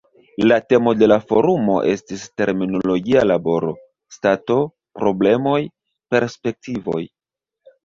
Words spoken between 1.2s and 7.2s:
forumo estis "Terminologia laboro: Stato, problemoj, perspektivoj".